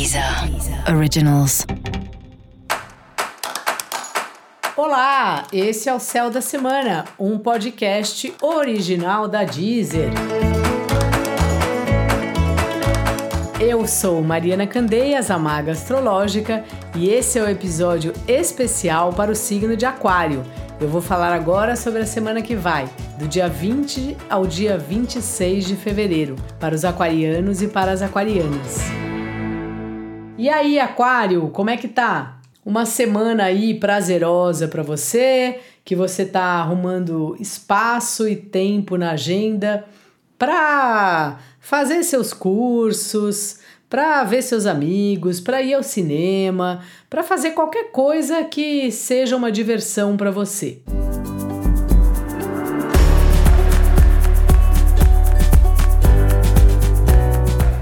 [0.00, 0.24] Deezer
[0.96, 1.66] Originals.
[4.74, 10.10] Olá, esse é o Céu da Semana, um podcast original da Deezer.
[13.60, 16.64] Eu sou Mariana Candeias, a Maga Astrológica,
[16.96, 20.42] e esse é o episódio especial para o signo de Aquário.
[20.80, 22.88] Eu vou falar agora sobre a semana que vai,
[23.18, 29.09] do dia 20 ao dia 26 de fevereiro, para os aquarianos e para as aquarianas.
[30.40, 32.40] E aí, Aquário, como é que tá?
[32.64, 39.84] Uma semana aí prazerosa para você, que você tá arrumando espaço e tempo na agenda
[40.38, 46.80] para fazer seus cursos, para ver seus amigos, para ir ao cinema,
[47.10, 50.80] para fazer qualquer coisa que seja uma diversão para você.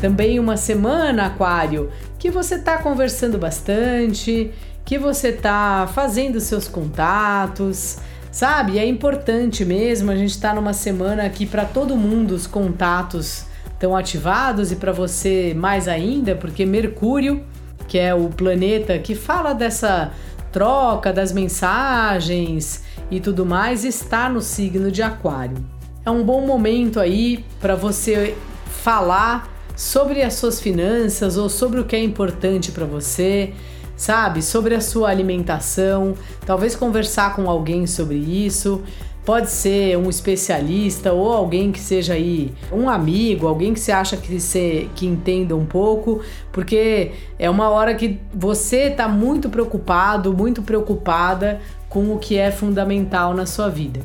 [0.00, 1.90] Também uma semana, Aquário,
[2.20, 4.52] que você está conversando bastante,
[4.84, 7.96] que você está fazendo seus contatos,
[8.30, 8.78] sabe?
[8.78, 10.10] É importante mesmo.
[10.10, 14.92] A gente está numa semana aqui para todo mundo os contatos estão ativados e para
[14.92, 17.42] você mais ainda, porque Mercúrio,
[17.88, 20.12] que é o planeta que fala dessa
[20.52, 25.56] troca das mensagens e tudo mais, está no signo de Aquário.
[26.04, 31.84] É um bom momento aí para você falar sobre as suas finanças ou sobre o
[31.84, 33.54] que é importante para você,
[33.96, 34.42] sabe?
[34.42, 36.12] Sobre a sua alimentação,
[36.44, 38.82] talvez conversar com alguém sobre isso.
[39.24, 44.18] Pode ser um especialista ou alguém que seja aí um amigo, alguém que você acha
[44.18, 46.20] que você que entenda um pouco,
[46.52, 52.50] porque é uma hora que você está muito preocupado, muito preocupada com o que é
[52.50, 54.00] fundamental na sua vida.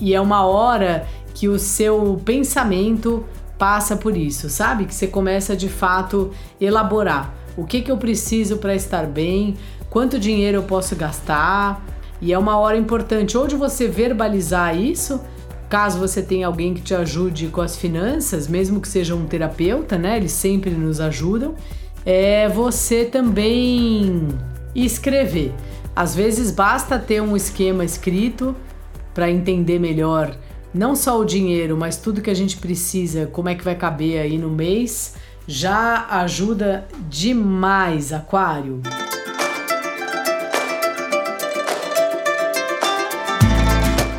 [0.00, 3.24] E é uma hora que o seu pensamento
[3.58, 4.84] passa por isso, sabe?
[4.84, 9.56] Que você começa de fato elaborar o que, que eu preciso para estar bem,
[9.88, 11.84] quanto dinheiro eu posso gastar,
[12.20, 15.20] e é uma hora importante ou de você verbalizar isso,
[15.68, 19.98] caso você tenha alguém que te ajude com as finanças, mesmo que seja um terapeuta,
[19.98, 20.16] né?
[20.16, 21.54] Eles sempre nos ajudam.
[22.04, 24.28] É você também
[24.74, 25.52] escrever.
[25.94, 28.54] Às vezes basta ter um esquema escrito
[29.12, 30.36] para entender melhor
[30.76, 34.20] não só o dinheiro, mas tudo que a gente precisa, como é que vai caber
[34.20, 35.14] aí no mês,
[35.48, 38.82] já ajuda demais, Aquário.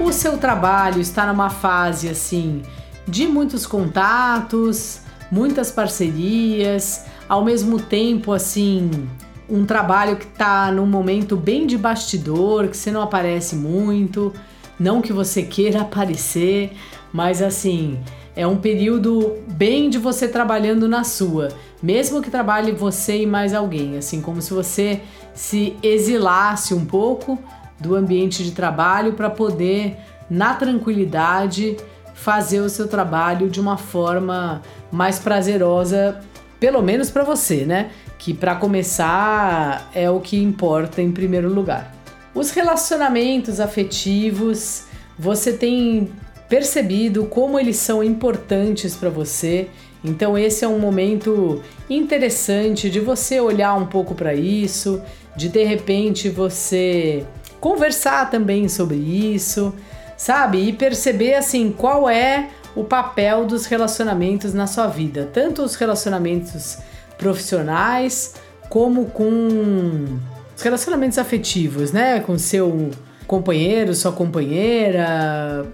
[0.00, 2.62] o seu trabalho está numa fase assim
[3.08, 5.00] de muitos contatos,
[5.30, 9.08] muitas parcerias, ao mesmo tempo assim,
[9.48, 14.32] um trabalho que está num momento bem de bastidor, que você não aparece muito,
[14.78, 16.72] não que você queira aparecer,
[17.12, 17.98] mas assim,
[18.34, 21.48] é um período bem de você trabalhando na sua,
[21.82, 25.00] mesmo que trabalhe você e mais alguém, assim como se você
[25.34, 27.38] se exilasse um pouco
[27.80, 29.96] do ambiente de trabalho para poder,
[30.28, 31.76] na tranquilidade,
[32.14, 34.62] fazer o seu trabalho de uma forma
[34.92, 36.20] mais prazerosa,
[36.60, 37.90] pelo menos para você, né?
[38.18, 41.95] Que para começar é o que importa em primeiro lugar.
[42.36, 44.84] Os relacionamentos afetivos,
[45.18, 46.12] você tem
[46.50, 49.70] percebido como eles são importantes para você.
[50.04, 55.00] Então esse é um momento interessante de você olhar um pouco para isso,
[55.34, 57.24] de de repente você
[57.58, 59.74] conversar também sobre isso,
[60.14, 60.58] sabe?
[60.58, 66.76] E perceber assim qual é o papel dos relacionamentos na sua vida, tanto os relacionamentos
[67.16, 68.34] profissionais
[68.68, 70.18] como com
[70.56, 72.18] os relacionamentos afetivos, né?
[72.20, 72.90] Com seu
[73.26, 75.66] companheiro, sua companheira,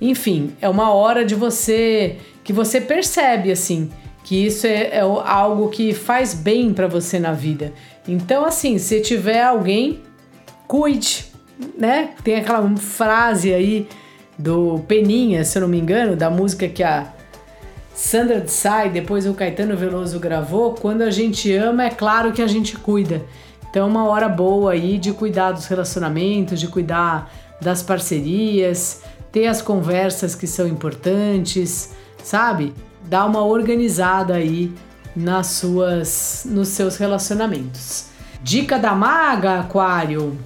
[0.00, 3.90] enfim, é uma hora de você que você percebe assim
[4.24, 7.72] que isso é, é algo que faz bem para você na vida.
[8.06, 10.02] Então, assim, se tiver alguém,
[10.68, 11.26] cuide,
[11.76, 12.10] né?
[12.22, 13.88] Tem aquela frase aí
[14.38, 17.12] do Peninha, se eu não me engano, da música que a
[17.94, 18.52] Sandra de
[18.86, 22.76] e depois o Caetano Veloso gravou, quando a gente ama, é claro que a gente
[22.78, 23.22] cuida.
[23.70, 29.46] Então, é uma hora boa aí de cuidar dos relacionamentos, de cuidar das parcerias, ter
[29.46, 31.90] as conversas que são importantes,
[32.22, 32.74] sabe?
[33.04, 34.72] Dar uma organizada aí
[35.14, 38.06] nas suas nos seus relacionamentos.
[38.42, 40.36] Dica da maga, Aquário: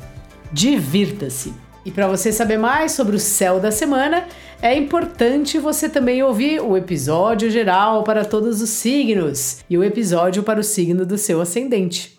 [0.52, 1.54] divirta-se.
[1.84, 4.26] E para você saber mais sobre o céu da semana,
[4.62, 10.42] é importante você também ouvir o episódio geral para todos os signos e o episódio
[10.42, 12.18] para o signo do seu ascendente.